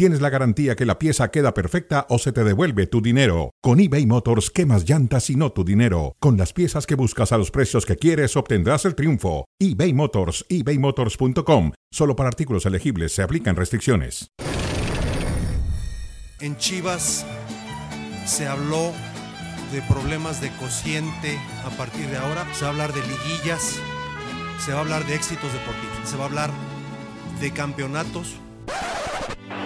[0.00, 3.50] tienes la garantía que la pieza queda perfecta o se te devuelve tu dinero.
[3.60, 6.16] Con eBay Motors, quemas llantas y no tu dinero.
[6.20, 9.44] Con las piezas que buscas a los precios que quieres, obtendrás el triunfo.
[9.58, 11.72] eBay Motors, ebaymotors.com.
[11.92, 14.28] Solo para artículos elegibles se aplican restricciones.
[16.40, 17.26] En Chivas
[18.24, 18.94] se habló
[19.70, 22.46] de problemas de cociente a partir de ahora.
[22.54, 23.78] Se va a hablar de liguillas,
[24.64, 26.50] se va a hablar de éxitos deportivos, se va a hablar
[27.38, 28.38] de campeonatos.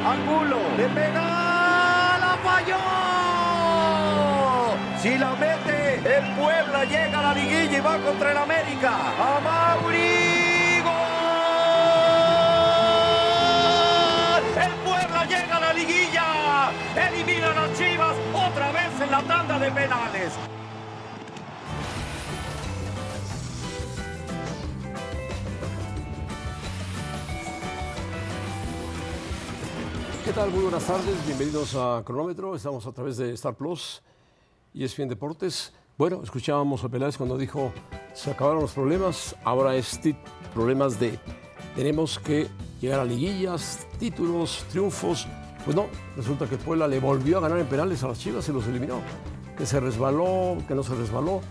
[0.06, 2.76] Angulo, le pega, la falló.
[5.00, 8.92] Si la mete, el Puebla llega a la liguilla y va contra el América.
[9.18, 10.34] A Mauri.
[14.66, 16.24] El Puebla llega a la liguilla.
[16.96, 20.32] Elimina a Chivas otra vez en la tanda de penales.
[30.24, 30.50] ¿Qué tal?
[30.50, 32.56] Muy buenas tardes, bienvenidos a Cronómetro.
[32.56, 34.00] Estamos a través de Star Plus
[34.72, 35.74] y ESPN Deportes.
[35.98, 37.70] Bueno, escuchábamos a Peláez cuando dijo
[38.14, 40.00] se acabaron los problemas, ahora es
[40.54, 41.18] problemas de
[41.76, 42.48] tenemos que
[42.80, 45.26] llegar a liguillas, títulos, triunfos.
[45.62, 48.52] Pues no, resulta que Puebla le volvió a ganar en penales a las Chivas y
[48.52, 49.02] los eliminó.
[49.58, 51.42] Que se resbaló, que no se resbaló,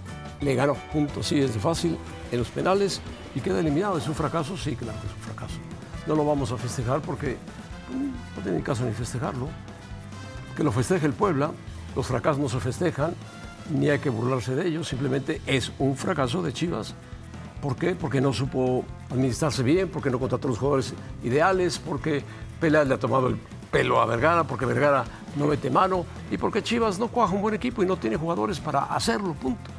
[0.41, 0.73] le ganó.
[0.91, 1.95] Punto, sí, es fácil
[2.31, 3.01] en los penales
[3.35, 3.99] y queda eliminado.
[3.99, 4.57] ¿Es un fracaso?
[4.57, 5.59] Sí, claro que es un fracaso.
[6.07, 7.37] No lo vamos a festejar porque
[8.43, 9.47] no tiene caso ni festejarlo.
[10.55, 11.51] Que lo festeje el Puebla,
[11.95, 13.15] los fracasos no se festejan,
[13.71, 16.93] ni hay que burlarse de ellos, simplemente es un fracaso de Chivas.
[17.61, 17.95] ¿Por qué?
[17.95, 22.23] Porque no supo administrarse bien, porque no contrató los jugadores ideales, porque
[22.59, 23.37] Peláez le ha tomado el
[23.71, 25.05] pelo a Vergara, porque Vergara
[25.37, 28.59] no mete mano y porque Chivas no cuaja un buen equipo y no tiene jugadores
[28.59, 29.71] para hacerlo, punto.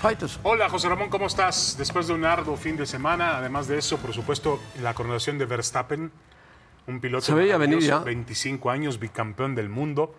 [0.00, 0.38] Fighters.
[0.44, 1.74] Hola José Ramón, ¿cómo estás?
[1.76, 5.46] Después de un arduo fin de semana, además de eso, por supuesto, la coronación de
[5.46, 6.12] Verstappen,
[6.86, 7.26] un piloto
[7.80, 7.98] ya.
[8.00, 10.14] 25 años, bicampeón del mundo,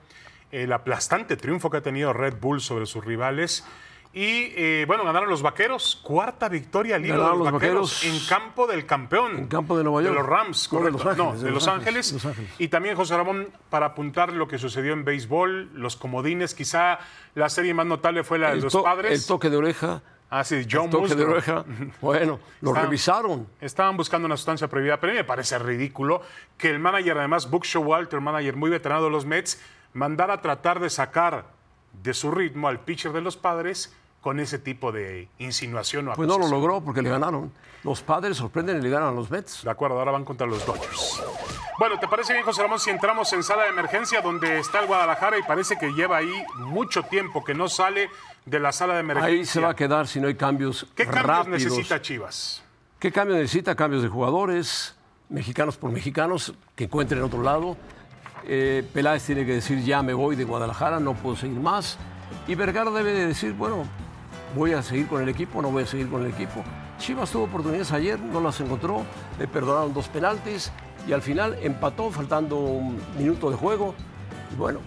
[0.52, 3.66] el aplastante triunfo que ha tenido Red Bull sobre sus rivales.
[4.14, 8.04] Y eh, bueno, ganaron los vaqueros, cuarta victoria al hilo de los, los vaqueros, Vaqueros.
[8.06, 9.38] en campo del campeón.
[9.38, 10.14] En campo de Nueva York.
[10.14, 11.04] De los Rams, No, de correcto.
[11.04, 12.14] Los Ángeles, No, de, Los Ángeles.
[12.14, 12.52] Los Ángeles.
[12.58, 16.98] Y también, José Ramón, para apuntar lo que sucedió en béisbol, los comodines, quizá
[17.36, 19.12] la serie más notable fue la de El, los padres.
[19.22, 20.02] el toque de oreja.
[20.30, 21.64] Ah, sí, John oreja.
[22.02, 23.48] Bueno, lo revisaron.
[23.62, 26.22] Estaban buscando una sustancia prohibida, pero a mí me parece ridículo
[26.58, 29.62] que el manager, además, Buck Showalter, manager muy veterano de los Mets,
[29.94, 31.46] mandara a tratar de sacar
[32.04, 36.28] de su ritmo al pitcher de los padres con ese tipo de insinuación o Pues
[36.28, 36.62] no lo acusación.
[36.62, 37.52] logró porque le ganaron.
[37.84, 39.64] Los padres sorprenden y le ganan a los Mets.
[39.64, 41.24] De acuerdo, ahora van contra los Dodgers.
[41.78, 44.88] Bueno, ¿te parece bien, José Ramón, si entramos en sala de emergencia donde está el
[44.88, 48.10] Guadalajara y parece que lleva ahí mucho tiempo que no sale
[48.46, 49.32] de la sala de emergencia?
[49.32, 51.62] Ahí se va a quedar si no hay cambios ¿Qué cambios rápidos.
[51.62, 52.64] necesita Chivas?
[52.98, 53.76] ¿Qué cambios necesita?
[53.76, 54.96] Cambios de jugadores,
[55.30, 57.78] mexicanos por mexicanos, que encuentren otro lado.
[58.44, 62.00] Eh, Peláez tiene que decir, ya me voy de Guadalajara, no puedo seguir más.
[62.48, 63.84] Y Vergara debe de decir, bueno,
[64.56, 66.64] voy a seguir con el equipo, no voy a seguir con el equipo.
[66.98, 69.06] Chivas tuvo oportunidades ayer, no las encontró,
[69.38, 70.72] le perdonaron dos penaltis
[71.08, 73.96] y al final empató faltando un minuto de juego.
[74.52, 74.80] Y bueno,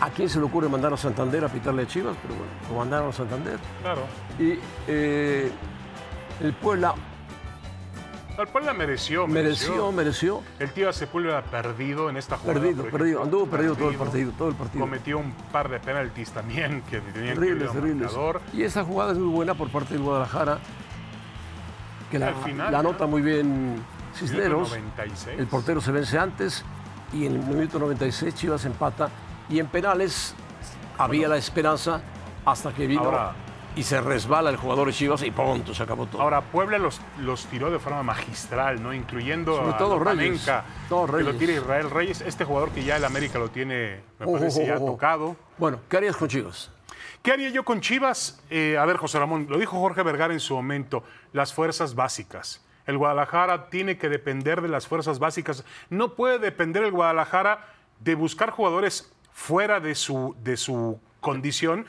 [0.00, 2.16] ¿a quién se le ocurre mandar a Santander a pitarle a Chivas?
[2.22, 3.58] Pero bueno, lo mandaron a Santander.
[3.82, 4.02] Claro.
[4.38, 5.50] Y eh,
[6.40, 6.94] el Puebla
[8.36, 10.42] El Puebla mereció, mereció, mereció.
[10.58, 12.60] El tío Sepúlveda perdido en esta jugada.
[12.60, 13.22] Perdido, perdido.
[13.22, 14.80] Anduvo perdido todo el partido, todo el partido.
[14.80, 18.12] Cometió un par de penaltis también que tenían que Terribles, a terribles.
[18.52, 20.58] Y esta jugada es muy buena por parte del Guadalajara,
[22.10, 22.90] que la, Al final, la ¿no?
[22.90, 23.82] anota muy bien
[24.14, 24.70] Cisneros.
[24.72, 25.38] Minuto 96.
[25.38, 26.64] El portero se vence antes
[27.12, 29.08] y en el minuto 96 Chivas empata.
[29.48, 30.34] Y en penales
[30.98, 32.00] había la esperanza
[32.44, 33.32] hasta que vino Ahora-
[33.76, 36.20] y se resbala el jugador de Chivas y pronto se acabó todo.
[36.20, 38.92] Ahora, Puebla los, los tiró de forma magistral, ¿no?
[38.92, 40.40] Incluyendo Sobre a todo Reyes.
[40.44, 42.20] Panenka, Todo que lo tira Israel Reyes.
[42.22, 44.84] Este jugador que ya el América lo tiene, me Oh, parece, oh, ya oh.
[44.86, 45.36] tocado.
[45.58, 46.72] Bueno, ¿qué harías con Chivas?
[47.22, 48.40] ¿Qué haría yo con Chivas?
[48.50, 52.60] Eh, a ver, José Ramón, lo dijo Jorge Vergara en su momento, las fuerzas básicas.
[52.88, 55.62] El Guadalajara tiene que depender de las fuerzas básicas.
[55.90, 57.66] No puede depender el Guadalajara
[58.00, 61.84] de buscar jugadores fuera de su, de su condición,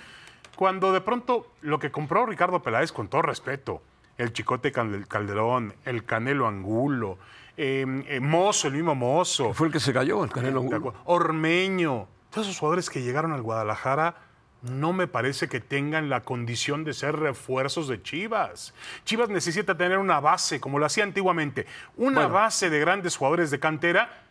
[0.58, 3.82] cuando de pronto lo que compró Ricardo Peláez, con todo respeto,
[4.18, 7.18] el Chicote Cal- Calderón, el Canelo Angulo,
[7.56, 10.94] eh, eh, Mozo, el mismo Mozo, Fue el que se cayó, el Canelo Angulo.
[11.06, 14.16] Ormeño, todos esos jugadores que llegaron al Guadalajara
[14.62, 18.74] no me parece que tengan la condición de ser refuerzos de Chivas.
[19.06, 21.66] Chivas necesita tener una base, como lo hacía antiguamente,
[21.96, 22.34] una Bueno.
[22.34, 24.24] base de grandes jugadores de cantera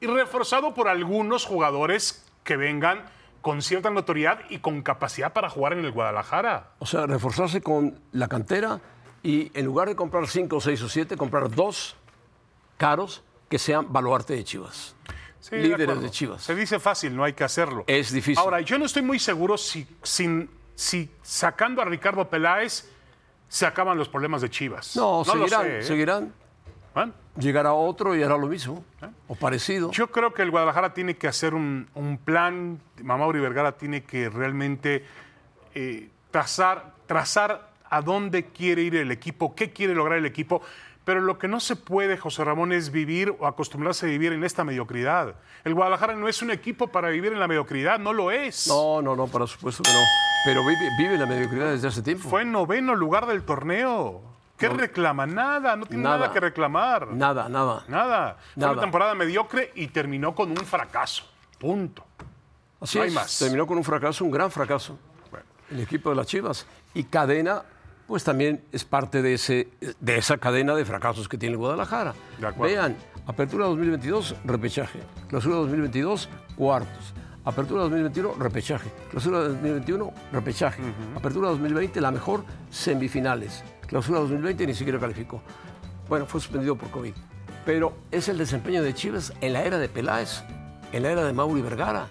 [0.00, 3.04] y reforzado por algunos jugadores que vengan
[3.40, 6.70] con cierta notoriedad y con capacidad para jugar en el Guadalajara.
[6.78, 8.80] O sea, reforzarse con la cantera
[9.24, 11.96] y en lugar de comprar cinco, seis o siete, comprar dos
[12.76, 14.94] caros que sean baluarte de Chivas.
[15.42, 16.42] Sí, de líderes de Chivas.
[16.42, 17.82] Se dice fácil, no hay que hacerlo.
[17.88, 18.38] Es difícil.
[18.38, 22.88] Ahora, yo no estoy muy seguro si, sin- si sacando a Ricardo Peláez
[23.48, 24.94] se acaban los problemas de Chivas.
[24.96, 25.82] no, seguirán, sé, ¿eh?
[25.82, 26.32] seguirán.
[26.94, 28.84] Bueno, Llegará otro y hará lo mismo,
[29.26, 29.90] o parecido.
[29.90, 34.28] Yo creo que el Guadalajara tiene que hacer un, un plan, Mamauri Vergara tiene que
[34.28, 35.04] realmente
[35.74, 40.60] eh, trazar, trazar a dónde quiere ir el equipo, qué quiere lograr el equipo.
[41.04, 44.44] Pero lo que no se puede, José Ramón, es vivir o acostumbrarse a vivir en
[44.44, 45.34] esta mediocridad.
[45.64, 48.68] El Guadalajara no es un equipo para vivir en la mediocridad, no lo es.
[48.68, 49.98] No, no, no, por supuesto que no.
[50.44, 52.28] Pero vive, vive la mediocridad desde hace tiempo.
[52.28, 54.22] Fue en noveno lugar del torneo.
[54.56, 55.26] ¿Qué reclama?
[55.26, 56.32] Nada, no tiene nada, Nada.
[56.32, 57.08] que reclamar.
[57.08, 57.84] Nada, nada.
[57.88, 58.36] Nada.
[58.54, 58.72] Fue Nada.
[58.74, 61.24] una temporada mediocre y terminó con un fracaso.
[61.58, 62.04] Punto.
[62.80, 63.38] Así No hay es, más.
[63.40, 64.96] terminó con un fracaso, un gran fracaso.
[65.32, 65.46] Bueno.
[65.68, 66.64] El equipo de las Chivas.
[66.94, 67.62] Y Cadena,
[68.06, 69.68] pues también es parte de, ese,
[70.00, 72.14] de esa cadena de fracasos que tiene Guadalajara.
[72.60, 72.96] Vean,
[73.26, 75.00] apertura 2022, repechaje.
[75.28, 77.14] Clausura 2022, cuartos.
[77.44, 78.90] Apertura 2021, repechaje.
[79.10, 80.82] Clausura 2021, repechaje.
[81.16, 83.64] Apertura 2020, la mejor, semifinales.
[83.86, 85.42] Clausura 2020 ni siquiera calificó.
[86.08, 87.14] Bueno, fue suspendido por COVID.
[87.64, 90.42] Pero es el desempeño de Chivas en la era de Peláez,
[90.92, 92.08] en la era de Mauri Vergara.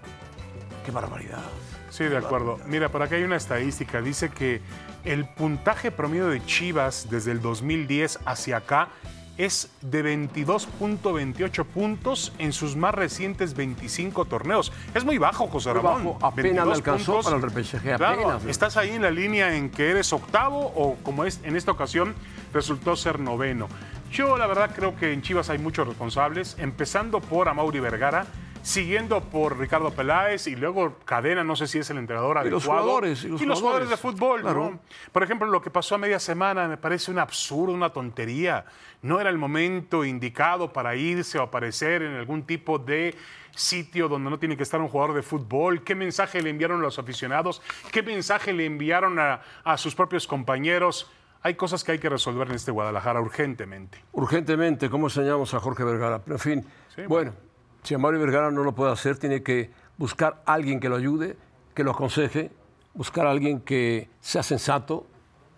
[0.86, 1.44] ¡Qué barbaridad!
[1.90, 2.58] Sí, de acuerdo.
[2.68, 4.02] Mira, por acá hay una estadística.
[4.02, 4.62] Dice que
[5.04, 8.90] el puntaje promedio de Chivas desde el 2010 hacia acá
[9.38, 14.72] es de 22.28 puntos en sus más recientes 25 torneos.
[14.94, 16.04] Es muy bajo, José Muy Ramón.
[16.06, 16.18] bajo.
[16.26, 18.46] Apenas 22 le alcanzó para el repechaje, Claro, apenas.
[18.46, 22.14] estás ahí en la línea en que eres octavo o como es en esta ocasión
[22.54, 23.68] resultó ser noveno.
[24.12, 28.26] Yo la verdad creo que en Chivas hay muchos responsables, empezando por Amaury Vergara,
[28.62, 32.64] siguiendo por Ricardo Peláez y luego Cadena, no sé si es el entrenador Y los
[32.64, 32.82] adecuado.
[32.84, 34.72] jugadores, y los jugadores de fútbol, Claro.
[34.72, 34.80] ¿no?
[35.12, 38.66] Por ejemplo, lo que pasó a media semana me parece un absurdo, una tontería.
[39.02, 43.16] No era el momento indicado para irse o aparecer en algún tipo de
[43.54, 45.84] sitio donde no tiene que estar un jugador de fútbol.
[45.84, 47.62] ¿Qué mensaje le enviaron a los aficionados?
[47.92, 51.12] ¿Qué mensaje le enviaron a, a sus propios compañeros?
[51.44, 53.98] Hay cosas que hay que resolver en este Guadalajara urgentemente.
[54.12, 56.20] Urgentemente, ¿cómo enseñamos a Jorge Vergara?
[56.24, 56.66] Pero en fin,
[56.96, 57.34] Sí, bueno,
[57.84, 60.96] si a Mario Vergara no lo puede hacer, tiene que buscar a alguien que lo
[60.96, 61.38] ayude,
[61.74, 62.52] que lo aconseje,
[62.94, 65.06] buscar a alguien que sea sensato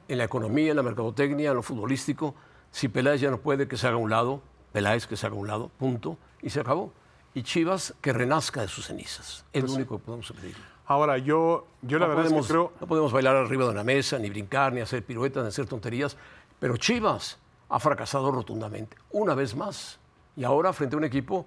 [0.07, 2.35] en la economía, en la mercadotecnia, en lo futbolístico.
[2.71, 4.41] Si Peláez ya no puede, que se haga a un lado,
[4.71, 6.93] Peláez que se haga a un lado, punto, y se acabó.
[7.33, 9.45] Y Chivas que renazca de sus cenizas.
[9.53, 10.55] Es lo único que podemos pedir.
[10.85, 12.73] Ahora, yo, yo la verdad podemos, es que creo...
[12.79, 16.17] no podemos bailar arriba de una mesa, ni brincar, ni hacer piruetas, ni hacer tonterías.
[16.59, 19.99] Pero Chivas ha fracasado rotundamente, una vez más.
[20.35, 21.45] Y ahora frente a un equipo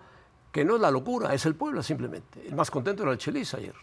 [0.56, 2.46] que no es la locura, es el pueblo simplemente.
[2.48, 3.74] El más contento era el Chelis ayer.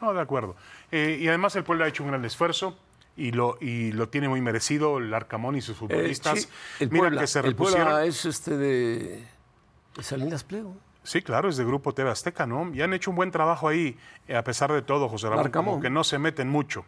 [0.00, 0.56] No, de acuerdo.
[0.90, 2.76] Eh, y además el pueblo ha hecho un gran esfuerzo
[3.16, 6.40] y lo, y lo tiene muy merecido el Arcamón y sus Eh, futbolistas.
[6.42, 6.48] sí,
[6.80, 7.86] el Mira Puebla, que se el repusieron.
[7.86, 9.24] Puebla es este de,
[10.00, 10.74] Salinas Pliego.
[11.02, 12.74] Sí, claro, es de Grupo TV Azteca, ¿no?
[12.74, 13.96] Y han hecho un buen trabajo ahí,
[14.28, 15.44] eh, a pesar de todo, José Ramón.
[15.44, 15.74] Larcamón.
[15.74, 16.84] Como que no se meten mucho.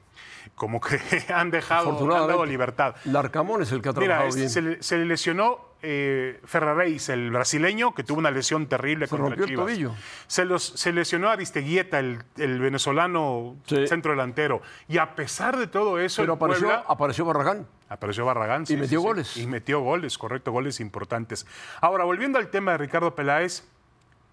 [0.54, 0.98] Como que
[1.34, 2.96] han dejado, han dado libertad.
[3.04, 4.50] Larcamón es el que ha Mira, trabajado es- bien.
[4.50, 9.34] se, se le lesionó eh, Ferraréis, el brasileño, que tuvo una lesión terrible Se contra
[9.40, 9.66] el Chivas.
[9.66, 9.92] tobillo.
[10.28, 13.86] Se, los, se lesionó Aristeguieta, el, el venezolano Sí.
[13.86, 14.62] centro delantero.
[14.88, 17.66] Y a pesar de todo eso, Pero el apareció, Puebla- apareció Barragán.
[17.88, 18.64] Apareció Barragán.
[18.66, 19.08] sí, metió sí, sí.
[19.08, 19.36] goles.
[19.36, 21.46] Y metió goles, correcto, goles importantes.
[21.80, 23.64] Ahora, volviendo al tema de Ricardo Peláez,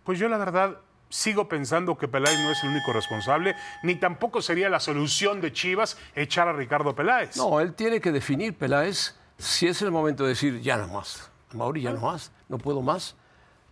[0.03, 0.77] pues yo la verdad
[1.09, 5.51] sigo pensando que Peláez no es el único responsable, ni tampoco sería la solución de
[5.51, 7.35] Chivas echar a Ricardo Peláez.
[7.35, 11.31] No, él tiene que definir, Peláez, si es el momento de decir, ya no más.
[11.53, 12.31] Mauri, ya no más.
[12.47, 13.15] No puedo más.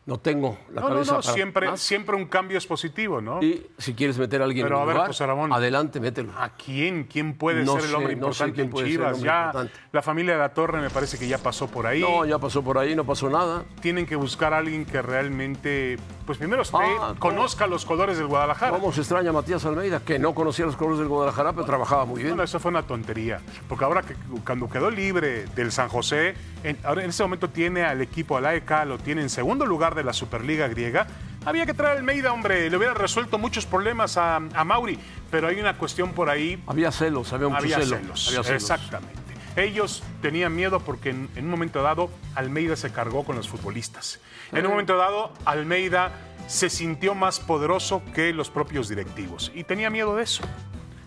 [0.06, 1.82] No tengo la no, no, cabeza no, para siempre, más.
[1.82, 3.44] siempre un cambio es positivo, ¿no?
[3.44, 5.52] Y si quieres meter a alguien Pero en a ver, lugar, José Ramón.
[5.52, 6.32] adelante, mételo.
[6.38, 7.04] ¿A quién?
[7.04, 9.20] ¿Quién puede No ser el sé, hombre no sé importante en Chivas?
[9.22, 9.74] Ya importante.
[9.92, 12.00] la familia de la Torre me parece que ya pasó por ahí.
[12.00, 13.66] No, ya pasó por ahí, no pasó nada.
[13.82, 17.36] Tienen que buscar a alguien que realmente, pues primero esté, Ah, ¿cómo?
[17.36, 18.78] conozca los colores del Guadalajara.
[18.78, 22.06] ¿Cómo se extraña a Matías Almeida, que no conocía los colores del Guadalajara, pero trabajaba
[22.06, 22.32] muy bien?
[22.34, 23.40] Bueno, eso fue una tontería.
[23.70, 24.14] Porque ahora que
[24.46, 28.46] cuando quedó libre del San José, en, ahora en este momento tiene al equipo, al
[28.46, 31.08] AEK, lo tiene en segundo lugar de la Superliga griega.
[31.46, 32.70] Había que traer a Almeida, hombre.
[32.70, 35.00] Le hubiera resuelto muchos problemas a, a Mauri.
[35.32, 36.62] Pero hay una cuestión por ahí.
[36.68, 37.98] Había celos, había mucho Había celo.
[37.98, 38.28] celos.
[38.28, 38.62] Había celos.
[38.64, 39.14] Exactamente.
[39.58, 44.20] Ellos tenían miedo porque en, en un momento dado Almeida se cargó con los futbolistas.
[44.52, 46.12] En un momento dado Almeida
[46.48, 50.44] se sintió más poderoso que los propios directivos y tenía miedo de eso.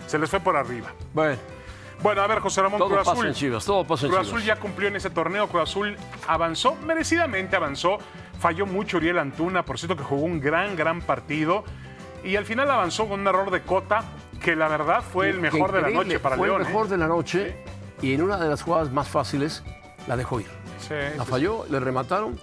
[0.07, 0.93] Se les fue por arriba.
[1.15, 1.39] Bueno,
[2.03, 3.27] Bueno, a ver, José Ramón todo Cruz pasa Azul.
[3.29, 4.35] en Chivas, todo pasa en Cruz Chivas.
[4.39, 5.47] Azul ya cumplió en ese torneo.
[5.49, 7.99] Cruz Azul avanzó, merecidamente avanzó.
[8.41, 11.63] Falló mucho Uriel Antuna, por cierto que jugó un gran, gran partido.
[12.25, 14.03] Y al final avanzó con un error de cota
[14.43, 16.63] que la verdad fue el Qué mejor de la noche para Fue León.
[16.63, 16.89] el mejor ¿eh?
[16.89, 17.65] de la noche
[18.03, 19.63] y en una de las jugadas más fáciles
[20.07, 20.47] la dejó ir.
[20.81, 22.39] Sí, La sí, falló, le remataron.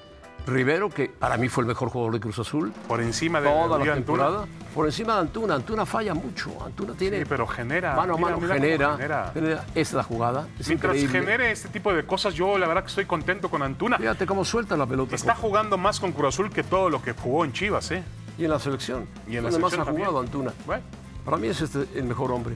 [0.45, 3.67] Rivero, que para mí fue el mejor jugador de Cruz Azul, Por encima de toda
[3.67, 3.93] la Antuna.
[3.95, 4.45] temporada.
[4.73, 5.55] Por encima de Antuna.
[5.55, 6.51] Antuna falla mucho.
[6.65, 7.93] Antuna tiene Sí, pero genera.
[7.97, 9.31] mano a mano, mira genera, genera.
[9.33, 9.65] genera.
[9.75, 10.47] Es la jugada.
[10.57, 11.19] Es Mientras increíble.
[11.19, 13.97] genere este tipo de cosas, yo la verdad que estoy contento con Antuna.
[13.97, 15.15] Fíjate cómo suelta la pelota.
[15.15, 18.03] Está jugando más con Cruz Azul que todo lo que jugó en Chivas, ¿eh?
[18.37, 19.05] Y en la selección.
[19.27, 20.53] Y en la Donde más selección ha jugado Antuna.
[20.65, 20.83] Bueno,
[21.25, 22.55] Para mí es este el mejor hombre.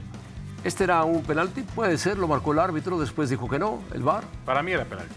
[0.64, 4.02] Este era un penalti, puede ser, lo marcó el árbitro, después dijo que no, el
[4.02, 4.22] VAR.
[4.44, 5.14] para mí era penalti.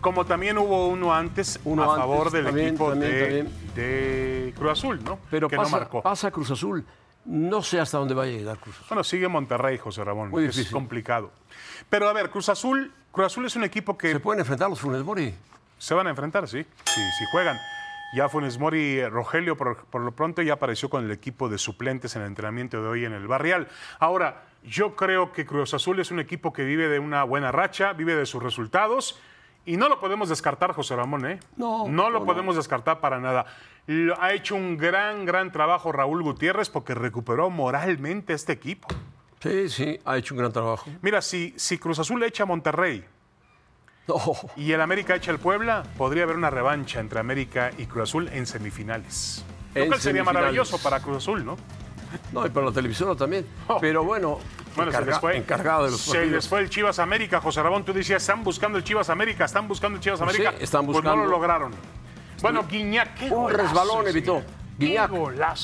[0.00, 3.74] Como también hubo uno antes Uno a antes, favor del también, equipo también, de, también.
[3.74, 5.18] de Cruz Azul, ¿no?
[5.30, 6.02] Pero que pasa, no marcó.
[6.02, 6.84] pasa Cruz Azul.
[7.26, 8.86] No sé hasta dónde va a llegar Cruz Azul.
[8.88, 10.30] Bueno, sigue Monterrey, José Ramón.
[10.30, 10.72] Muy que Es difícil.
[10.72, 11.30] complicado.
[11.90, 14.80] Pero a ver, Cruz Azul, Cruz Azul es un equipo que Se pueden enfrentar los
[14.80, 15.34] Funes Mori.
[15.76, 17.58] Se van a enfrentar, sí, sí, sí juegan.
[18.14, 21.58] Ya Funes Mori, eh, Rogelio, por, por lo pronto ya apareció con el equipo de
[21.58, 23.68] suplentes en el entrenamiento de hoy en el Barrial.
[23.98, 27.92] Ahora, yo creo que Cruz Azul es un equipo que vive de una buena racha,
[27.92, 29.18] vive de sus resultados
[29.64, 31.40] y no lo podemos descartar, José Ramón, ¿eh?
[31.56, 33.46] No, No lo no, podemos descartar para nada.
[33.86, 38.88] Lo- ha hecho un gran, gran trabajo Raúl Gutiérrez porque recuperó moralmente este equipo.
[39.42, 40.90] Sí, sí, ha hecho un gran trabajo.
[41.02, 43.04] Mira, si, si Cruz Azul le echa a Monterrey,
[44.06, 44.16] No,
[44.56, 48.28] y el América echa el Puebla, podría haber una revancha entre América y Cruz Azul
[48.32, 49.44] en semifinales.
[49.74, 51.56] Lo En cual sería maravilloso para Cruz Azul, ¿no?
[52.32, 53.46] no, y para la televisora también.
[53.68, 53.78] Oh.
[53.80, 54.38] Pero bueno,
[54.76, 55.36] Bueno, se encarga- les fue.
[55.36, 56.32] encargado de los se partidos.
[56.32, 57.84] les fue el Chivas América, José Ramón.
[57.84, 60.54] Tú decías, están buscando el Chivas América, están buscando el Chivas Pues América.
[60.58, 61.24] sí, están Pues no buscando.
[61.24, 61.72] lo lograron.
[62.42, 64.42] Bueno, Guiñac, qué Un resbalón evitó.
[64.78, 65.10] Guiñac.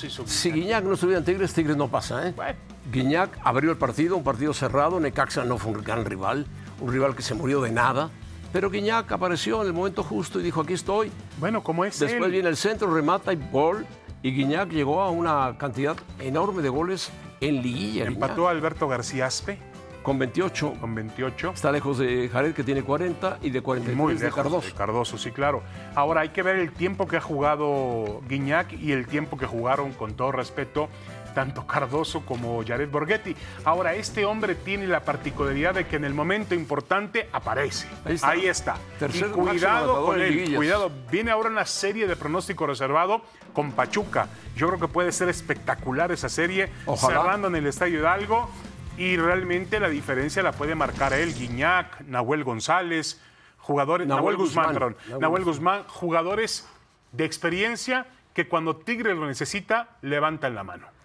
[0.05, 0.65] hizo Si Guiñac.
[0.67, 2.33] Guiñac no estuviera en Tigres, Tigres no pasa, ¿eh?
[2.37, 2.59] Bueno.
[2.93, 5.00] Guiñac abrió el partido, un partido cerrado.
[5.00, 6.47] Necaxa no fue un gran rival,
[6.81, 8.11] un rival que se murió de nada.
[8.53, 11.11] Pero Guiñac apareció en el momento justo y dijo: Aquí estoy.
[11.41, 12.31] Bueno, como es Después él.
[12.31, 13.87] viene el centro, remata y gol.
[14.26, 18.06] Y Guiñac llegó a una cantidad enorme de goles en liguilla.
[18.06, 19.56] Empató a Alberto García Aspe
[20.02, 20.73] con 28.
[20.80, 21.52] con 28.
[21.54, 24.66] Está lejos de Jared, que tiene 40, y de 43 Muy de lejos Cardoso.
[24.66, 25.62] de Cardoso, sí, claro.
[25.95, 29.92] Ahora hay que ver el tiempo que ha jugado Guiñac y el tiempo que jugaron,
[29.92, 30.88] con todo respeto,
[31.37, 33.37] tanto Cardoso como Jared Borghetti.
[33.62, 37.87] Ahora, este hombre tiene la particularidad de que en el momento importante aparece.
[38.23, 38.76] Ahí está.
[38.97, 40.90] y Tercer máximo cuidado anotador con él, cuidado.
[41.11, 43.21] Viene ahora una serie de pronóstico reservado
[43.52, 44.28] con Pachuca.
[44.57, 47.21] Yo creo que puede ser espectacular esa serie, Ojalá.
[47.21, 48.49] cerrando en el Estadio Hidalgo.
[48.97, 53.21] Y realmente la diferencia la puede marcar él, Guiñac, Nahuel González,
[53.59, 54.75] jugadores, Nahuel Nahuel, Guzmán, Guzmán.
[54.75, 56.66] perdón, Nahuel Nahuel Guzmán, jugadores
[57.12, 60.96] de experiencia que cuando Tigres lo necesita, levantan la mano.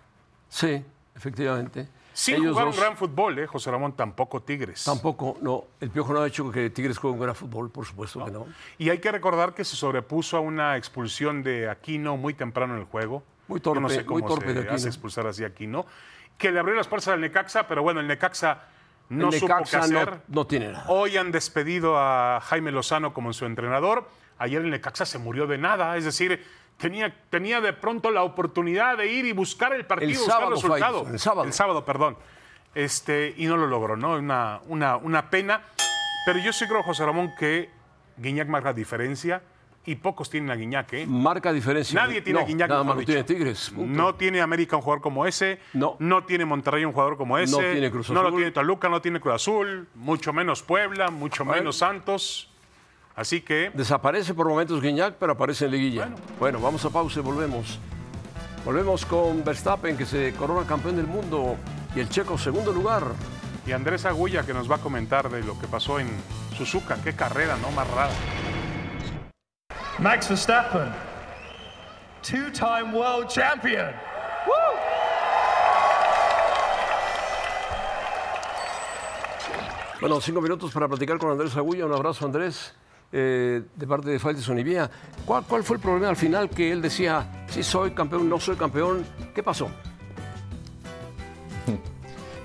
[0.52, 0.84] Sí,
[1.16, 1.88] efectivamente.
[2.14, 3.48] Sin Ellos jugar dos un gran fútbol, ¿eh?
[3.48, 4.84] José Ramón, tampoco Tigres.
[4.84, 5.64] Tampoco, no.
[5.80, 8.48] El Piojo no ha hecho que Tigres juegue un gran fútbol, por supuesto que no.
[8.78, 12.82] Y hay que recordar que se sobrepuso a una expulsión de Aquino muy temprano en
[12.82, 13.24] el juego.
[13.48, 14.76] Muy Yo no torpe, sé cómo muy torpe se de Aquino.
[14.76, 15.86] hace expulsar así a Aquino.
[16.38, 18.66] Que le abrió las puertas al Necaxa, pero bueno, el Necaxa
[19.08, 20.10] no el supo qué Necaxa hacer.
[20.12, 20.86] no, no tiene nada.
[20.90, 24.10] Hoy han despedido a Jaime Lozano como su entrenador.
[24.38, 26.44] Ayer el Necaxa se murió de nada, es decir,
[26.82, 30.56] tenía, tenía de pronto la oportunidad de ir y buscar el partido, El buscar sábado
[30.56, 31.08] el fue resultado.
[31.14, 31.44] el sábado.
[31.48, 32.18] El sábado, perdón.
[32.76, 34.16] Este, y no lo logró, ¿no?
[34.16, 35.62] Una, una, una pena.
[36.26, 37.70] Pero yo sí creo, José Ramón, que
[38.18, 39.42] Guiñac marca diferencia
[39.84, 41.06] y pocos tienen a Guiñac, ¿eh?
[41.08, 42.00] Marca diferencia.
[42.00, 42.70] Nadie tiene No, a Guiñac.
[42.70, 43.08] Nada más dicho.
[43.08, 43.72] tiene Tigres.
[43.76, 43.92] punto.
[44.02, 45.60] No tiene América un jugador como ese.
[45.74, 45.98] No.
[46.26, 47.72] tiene Monterrey un jugador como ese.
[47.72, 48.38] tiene Cruz No lo Azul.
[48.40, 49.88] tiene Toluca, no tiene Cruz Azul.
[49.96, 52.51] Mucho menos Puebla, mucho menos Santos.
[53.16, 56.10] Así que Desaparece por momentos Guiñac, pero aparece en liguilla.
[56.40, 56.60] Bueno.
[56.60, 57.80] vamos a pausa y volvemos.
[58.64, 61.58] Volvemos con Verstappen, que se corona campeón del mundo,
[61.96, 63.04] y el checo segundo lugar.
[63.66, 66.08] Y Andrés Agulla que nos va a comentar de lo que pasó en
[66.58, 66.98] Suzuka.
[67.04, 67.72] Qué carrera, ¿no?
[67.72, 68.14] Más rara.
[70.00, 70.92] Max Verstappen,
[72.22, 73.92] two-time world champion.
[80.00, 81.86] Bueno, cinco minutos para platicar con Andrés Agulla.
[81.86, 82.74] Un abrazo, Andrés,
[83.12, 84.90] eh, de parte de Faltes Onivía.
[85.26, 88.56] ¿Cuál, ¿Cuál fue el problema al final que él decía, sí soy campeón, no soy
[88.56, 89.06] campeón?
[89.34, 89.70] ¿Qué pasó?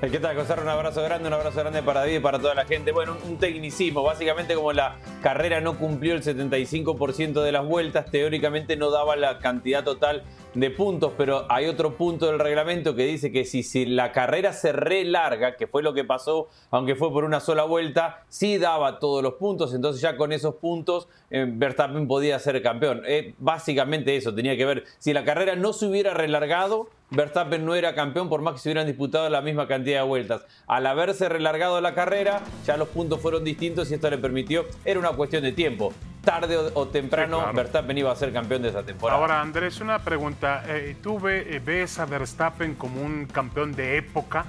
[0.00, 0.54] ¿Qué tal, José?
[0.60, 2.92] Un abrazo grande, un abrazo grande para David y para toda la gente.
[2.92, 4.02] Bueno, un, tecnicismo.
[4.02, 9.38] Básicamente, como la carrera no cumplió el 75% de las vueltas, teóricamente no daba la
[9.38, 10.22] cantidad total
[10.56, 14.54] de puntos, pero hay otro punto del reglamento que dice que si, si la carrera
[14.54, 18.98] se relarga, que fue lo que pasó, aunque fue por una sola vuelta, sí daba
[18.98, 23.02] todos los puntos, entonces ya con esos puntos eh, Verstappen podía ser campeón.
[23.06, 27.74] Eh, básicamente eso tenía que ver, si la carrera no se hubiera relargado, Verstappen no
[27.74, 30.46] era campeón por más que se hubieran disputado la misma cantidad de vueltas.
[30.66, 34.98] Al haberse relargado la carrera, ya los puntos fueron distintos y esto le permitió, era
[34.98, 35.92] una cuestión de tiempo.
[36.26, 39.20] Tarde o, temprano, Verstappen iba a ser campeón de esa temporada.
[39.20, 40.64] Ahora, Andrés, una pregunta.
[40.66, 44.44] Eh, ¿Tú eh, ves a Verstappen como un campeón de época?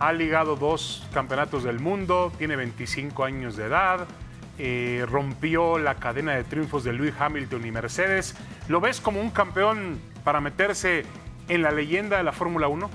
[0.00, 4.00] Ha ligado dos campeonatos del mundo, tiene 25 años de edad,
[4.58, 8.34] eh, rompió la cadena de triunfos de Lewis Hamilton y Mercedes.
[8.66, 11.04] ¿Lo ves como un campeón para meterse
[11.48, 12.90] en la leyenda de la Fórmula 1?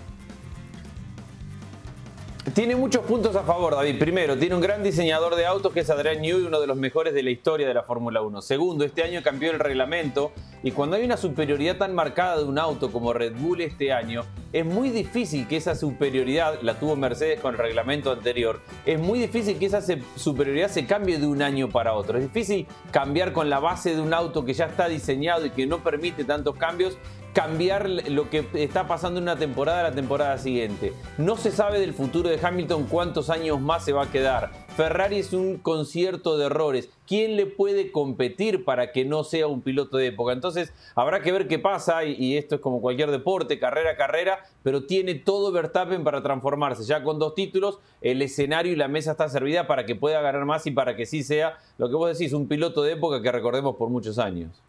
[2.53, 3.99] Tiene muchos puntos a favor, David.
[3.99, 7.13] Primero, tiene un gran diseñador de autos que es Adrian Newey, uno de los mejores
[7.13, 8.41] de la historia de la Fórmula 1.
[8.41, 10.31] Segundo, este año cambió el reglamento
[10.63, 14.23] y cuando hay una superioridad tan marcada de un auto como Red Bull este año,
[14.53, 19.19] es muy difícil que esa superioridad, la tuvo Mercedes con el reglamento anterior, es muy
[19.19, 19.81] difícil que esa
[20.15, 22.17] superioridad se cambie de un año para otro.
[22.17, 25.67] Es difícil cambiar con la base de un auto que ya está diseñado y que
[25.67, 26.97] no permite tantos cambios
[27.37, 30.93] cambiar lo que está pasando en una temporada a la temporada siguiente.
[31.19, 34.49] No se sabe del futuro de Hamilton cuántos años más se va a quedar.
[34.75, 36.89] Ferrari es un concierto de errores.
[37.05, 40.33] ¿Quién le puede competir para que no sea un piloto de época?
[40.33, 44.39] Entonces habrá que ver qué pasa y, esto es como cualquier deporte, carrera a carrera,
[44.63, 46.85] pero tiene todo Verstappen para transformarse.
[46.85, 50.43] Ya con dos títulos, el escenario y la mesa está servida para que pueda ganar
[50.45, 53.31] más y para que sí sea lo que vos decís, un piloto de época que
[53.31, 54.59] recordemos por muchos años.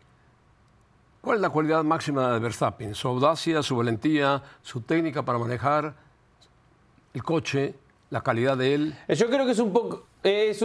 [1.21, 2.95] ¿Cuál es la cualidad máxima de Verstappen?
[2.95, 5.95] Su audacia, su valentía, su técnica para manejar
[7.13, 7.75] el coche,
[8.11, 8.99] la calidad de él.
[9.09, 10.07] Yo creo que es un poco...
[10.23, 10.65] Es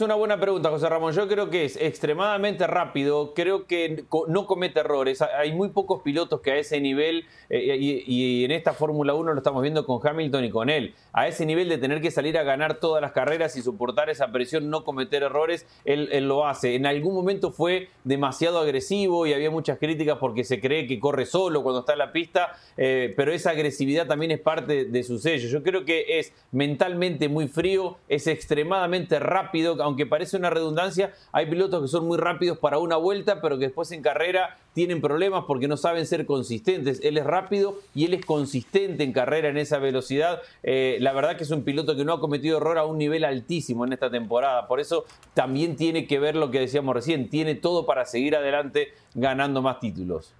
[0.00, 1.12] una buena pregunta, José Ramón.
[1.12, 5.20] Yo creo que es extremadamente rápido, creo que no comete errores.
[5.20, 9.38] Hay muy pocos pilotos que a ese nivel, eh, y, en esta Fórmula 1 lo
[9.38, 12.44] estamos viendo con Hamilton y con él, a ese nivel de tener que salir a
[12.44, 16.74] ganar todas las carreras y soportar esa presión, no cometer errores, él, lo hace.
[16.74, 21.26] En algún momento fue demasiado agresivo y había muchas críticas porque se cree que corre
[21.26, 25.18] solo cuando está en la pista, eh, pero esa agresividad también es parte de su
[25.18, 25.46] sello.
[25.48, 31.46] Yo creo que es mentalmente muy frío, es extremadamente rápido aunque parece una redundancia, hay
[31.46, 35.44] pilotos que son muy rápidos para una vuelta, pero que después en carrera tienen problemas
[35.46, 37.00] porque no saben ser consistentes.
[37.02, 40.40] Él es rápido y él es consistente en carrera en esa velocidad.
[40.62, 43.24] Eh, la verdad que es un piloto que no ha cometido error a un nivel
[43.24, 44.68] altísimo en esta temporada.
[44.68, 45.04] Por eso
[45.34, 47.28] también tiene que ver lo que decíamos recién.
[47.28, 50.32] Tiene todo para seguir adelante ganando más títulos.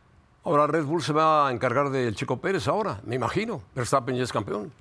[0.44, 3.62] Ahora Red Bull se va a encargar del Chico Pérez ahora, me imagino.
[3.74, 4.72] Verstappen ya es campeón.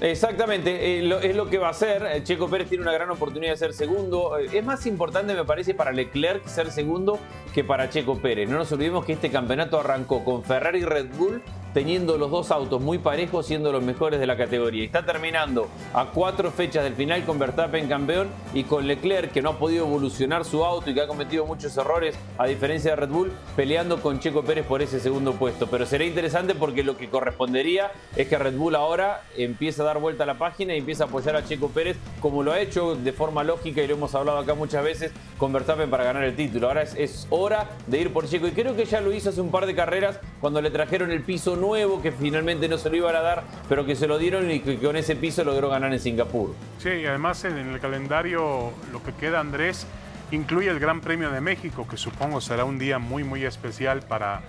[0.00, 2.04] Exactamente, eh, es lo que va a hacer.
[2.04, 4.38] Eh, Checo Pérez tiene una gran oportunidad de ser segundo.
[4.38, 7.18] Eh, es más importante, me parece, para Leclerc ser segundo
[7.52, 8.48] que para Checo Pérez.
[8.48, 11.42] No nos olvidemos que este campeonato arrancó con Ferrari y Red Bull
[11.74, 14.84] teniendo los dos autos muy parejos, siendo los mejores de la categoría.
[14.84, 19.50] Está terminando a cuatro fechas del final con Verstappen campeón y con Leclerc, que no
[19.50, 23.10] ha podido evolucionar su auto y que ha cometido muchos errores, a diferencia de Red
[23.10, 25.66] Bull, peleando con Checo Pérez por ese segundo puesto.
[25.68, 29.98] Pero será interesante porque lo que correspondería es que Red Bull ahora empieza a dar
[29.98, 32.94] vuelta a la página y empieza a apoyar a Checo Pérez, como lo ha hecho
[32.94, 36.34] de forma lógica y lo hemos hablado acá muchas veces con Verstappen para ganar el
[36.34, 36.68] título.
[36.68, 39.40] Ahora es, es hora de ir por Checo y creo que ya lo hizo hace
[39.40, 42.96] un par de carreras cuando le trajeron el piso nuevo que finalmente no se lo
[42.96, 45.92] iban a dar, pero que se lo dieron y que con ese piso logró ganar
[45.92, 46.54] en Singapur.
[46.78, 49.86] Sí, y además en el calendario lo que queda, Andrés,
[50.30, 54.42] incluye el Gran Premio de México, que supongo será un día muy, muy especial para,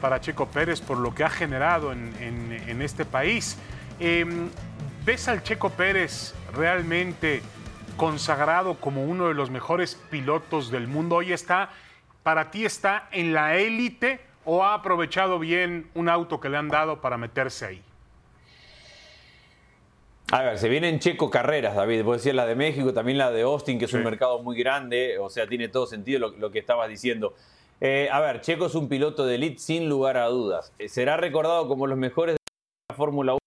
[0.00, 3.56] para Checo Pérez por lo que ha generado en, este país.
[4.00, 4.48] Em,
[5.04, 7.42] ¿Ves al Checo Pérez realmente
[7.96, 11.16] consagrado como uno de los mejores pilotos del mundo?
[11.16, 11.70] Hoy está,
[12.22, 16.68] para ti está en la élite o ha aprovechado bien un auto que le han
[16.68, 17.82] dado para meterse ahí?
[20.32, 22.04] A ver, se vienen Checo carreras, David.
[22.04, 25.18] Puedes decir la de México, también la de Austin, que es un mercado muy grande.
[25.18, 27.34] O sea, tiene todo sentido lo, que estabas diciendo.
[27.82, 30.72] Eh, a ver, Checo es un piloto de elite sin lugar a dudas.
[30.78, 32.38] Eh, será recordado como los mejores de
[32.88, 33.38] la Fórmula 1.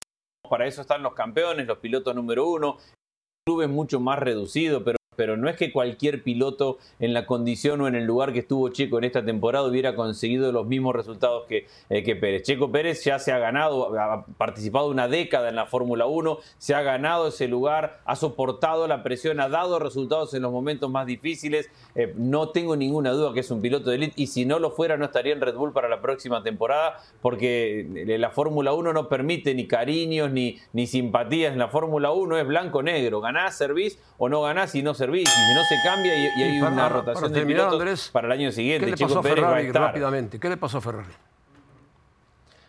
[0.47, 2.77] Para eso están los campeones, los pilotos número uno.
[2.77, 7.25] El club es mucho más reducido, pero pero no es que cualquier piloto en la
[7.25, 10.95] condición o en el lugar que estuvo Checo en esta temporada hubiera conseguido los mismos
[10.95, 12.43] resultados que, eh, que Pérez.
[12.43, 16.75] Checo Pérez ya se ha ganado, ha participado una década en la Fórmula 1, se
[16.75, 21.05] ha ganado ese lugar, ha soportado la presión, ha dado resultados en los momentos más
[21.05, 21.69] difíciles.
[21.95, 24.71] Eh, no tengo ninguna duda que es un piloto de élite y si no lo
[24.71, 28.93] fuera no estaría en Red Bull para la próxima temporada porque eh, la Fórmula 1
[28.93, 31.53] no permite ni cariños ni, ni simpatías.
[31.53, 35.25] En la Fórmula 1 es blanco-negro, ganás, servís o no ganás y no servís y
[35.25, 38.85] si no se cambia y, hay una rotación de pilotos para el año siguiente.
[38.85, 40.39] ¿Qué le pasó a Ferrari rápidamente?
[40.39, 41.13] ¿Qué le pasó a Ferrari?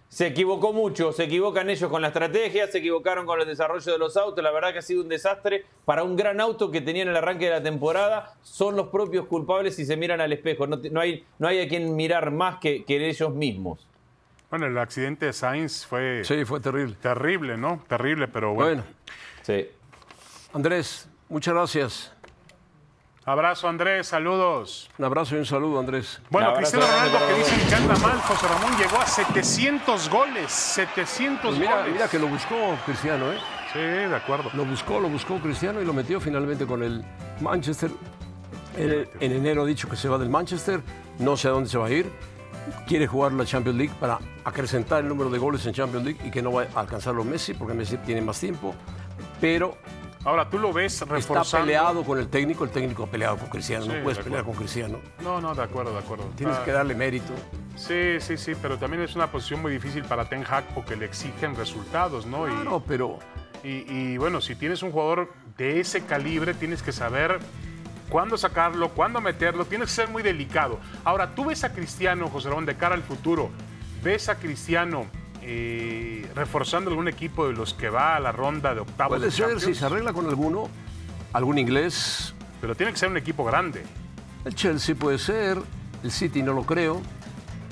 [0.09, 3.99] Se equivocó mucho, se equivocan ellos con la estrategia, se equivocaron con el desarrollo de
[3.99, 7.09] los autos, la verdad que ha sido un desastre para un gran auto que tenían
[7.09, 10.67] en el arranque de la temporada, son los propios culpables si se miran al espejo,
[10.67, 13.87] no, hay, no hay a quien mirar más que, que ellos mismos.
[14.49, 16.95] Bueno, el accidente de Sainz fue Sí, fue terrible.
[17.03, 17.83] terrible, ¿no?
[17.89, 18.85] Terrible, pero bueno.
[18.85, 18.85] Bueno,
[19.43, 19.69] Sí.
[20.55, 22.16] Andrés, muchas gracias.
[23.29, 24.89] Abrazo, Andrés, saludos.
[24.99, 26.21] Un abrazo y un saludo, Andrés.
[26.31, 30.53] Bueno, Cristiano Ronaldo, que dicen que anda mal, José Ramón, llegó a 700 goles.
[30.53, 31.93] 700 Pues mira, goles.
[31.95, 33.39] mira que lo buscó Cristiano, ¿eh?
[33.73, 34.49] Sí, de acuerdo.
[34.55, 37.05] Lo buscó, lo buscó Cristiano y lo metió finalmente con el
[37.41, 37.91] Manchester.
[38.77, 40.81] En, en enero ha dicho que se va del Manchester,
[41.19, 42.09] no sé a dónde se va a ir.
[42.87, 46.31] Quiere jugar la Champions League para acrecentar el número de goles en Champions League y
[46.31, 48.73] que no va a alcanzarlo Messi, porque Messi tiene más tiempo.
[49.41, 49.77] Pero
[50.27, 51.65] Ahora, tú lo ves está reforzando.
[51.67, 53.85] peleado con el técnico, el técnico ha peleado con Cristiano.
[53.85, 54.99] Sí, no puedes de pelear con Cristiano.
[55.23, 56.25] No, no, de acuerdo, de acuerdo.
[56.37, 57.33] Tienes Ah, que darle mérito.
[57.77, 61.07] Sí, sí, sí, pero también es una posición muy difícil para Ten Hag porque le
[61.07, 62.49] exigen resultados, ¿no?
[62.49, 63.19] Y- Claro, pero
[63.65, 67.39] Y, y, bueno, si tienes un jugador de ese calibre, tienes que saber
[68.09, 70.79] cuándo sacarlo, cuándo meterlo, tienes que ser muy delicado.
[71.05, 73.51] Ahora, tú ves a Cristiano, José Ramón, de cara al futuro,
[74.05, 75.07] ves a Cristiano
[75.49, 79.31] eh, reforzando algún equipo de los que va a la ronda de octavos puede de
[79.31, 80.69] ser, si se arregla con alguno,
[81.33, 83.85] algún inglés, pero tiene que ser un equipo grande.
[84.45, 85.59] el Chelsea puede ser,
[86.03, 87.01] el City no lo creo,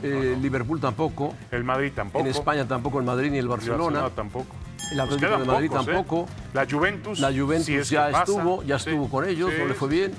[0.04, 2.24] eh, Liverpool tampoco, El Madrid tampoco.
[2.24, 4.08] en España tampoco el Madrid ni el el Barcelona.
[4.10, 4.54] tampoco.
[4.92, 5.92] El Atlético de Madrid pocos, ¿eh?
[5.92, 6.28] tampoco.
[6.52, 7.18] La Juventus.
[7.18, 9.74] La Juventus si es que ya estuvo, ya Sí, estuvo con ellos, sí, no le
[9.74, 10.12] fue bien.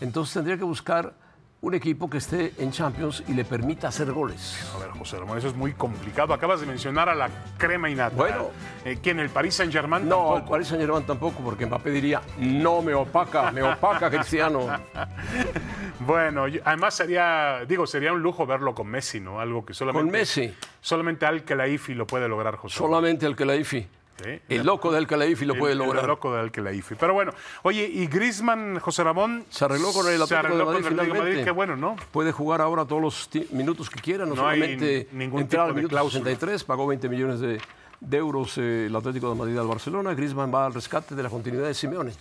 [0.00, 1.14] Entonces tendría que buscar
[1.62, 4.66] un equipo que esté en Champions y le permita hacer goles.
[4.74, 6.32] A ver, José Ramón, eso es muy complicado.
[6.32, 8.16] Acabas de mencionar a la crema y nata.
[8.16, 8.48] Bueno.
[8.84, 9.20] Eh, ¿Quién?
[9.20, 10.08] ¿El Paris Saint-Germain?
[10.08, 10.50] No, el Tampoco.
[10.52, 14.66] Paris Saint Germain tampoco, porque Mbappé diría, no me opaca, me opaca Cristiano.
[16.00, 19.38] Bueno, yo- además sería, digo, sería un lujo verlo con Messi, ¿no?
[19.38, 20.02] Algo que solamente.
[20.06, 20.54] Con Messi.
[20.80, 22.78] Solamente Al Khelaifi lo puede lograr, José.
[22.78, 23.86] Solamente el Kelaifi.
[24.48, 26.06] El loco del Kelaifi lo puede El- el lograr.
[26.06, 26.94] loco de Al Khelaifi.
[26.94, 29.44] Pero bueno, oye, y Griezmann, José Ramón.
[29.50, 31.44] Se arregló con el Atlético de Madrid el finalmente.
[31.44, 31.96] Qué bueno, ¿no?
[32.12, 35.74] Puede jugar ahora todos los minutos que quiera, no, No hay solamente ningún entrar al
[35.74, 36.24] minuto cláusula.
[36.24, 37.60] 63, pagó 20 millones de,
[38.00, 40.14] de euros eh, el Atlético de Madrid al Barcelona.
[40.14, 42.12] Griezmann va al rescate de la continuidad de Simeone,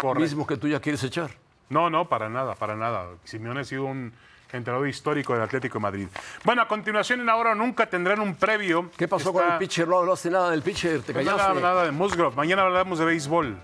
[0.00, 0.20] Correcto.
[0.20, 1.30] mismo que tú ya quieres echar.
[1.68, 3.06] No, no, para nada, para nada.
[3.24, 4.12] Simeone ha sido un
[4.52, 6.08] entrenador histórico del Atlético de Madrid.
[6.44, 8.90] Bueno, a continuación en Ahora o Nunca tendrán un previo.
[8.96, 9.88] ¿Qué pasó con el pitcher?
[9.88, 11.40] No hablaste nada del pitcher, te callaste.
[11.42, 12.34] nada, nada de Musgrove.
[12.36, 13.56] Mañana hablamos de béisbol.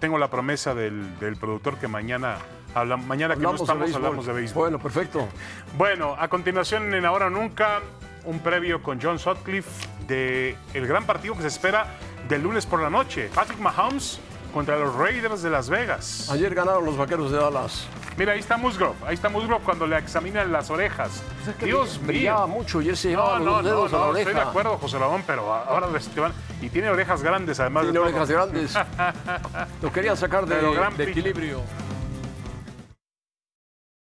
[0.00, 2.36] Tengo la promesa del, del productor que mañana,
[2.74, 4.62] habla- mañana que no Hablamos estamos, hablamos de béisbol.
[4.64, 5.28] Bueno, perfecto.
[5.78, 7.80] Bueno, a continuación en Ahora o Nunca,
[8.24, 11.86] un previo con John Sutcliffe de el gran partido que se espera
[12.28, 13.30] del lunes por la noche.
[13.34, 14.20] Patrick Mahomes
[14.52, 16.28] contra los Raiders de Las Vegas.
[16.30, 17.86] Ayer ganaron los vaqueros de Dallas.
[18.16, 18.94] Mira, ahí está Musgrove.
[19.06, 21.22] Ahí está Musgrove cuando le examinan las orejas.
[21.60, 22.56] Dios Brillaba mío.
[22.58, 24.30] mucho y él se No, llevaba no, los no, dedos a la no, oreja.
[24.30, 27.98] estoy de acuerdo, José Ramón, pero ahora te van- Y tiene orejas grandes, además Tiene
[27.98, 28.74] de orejas grandes.
[29.82, 30.56] Lo querían sacar de,
[30.96, 31.60] de equilibrio.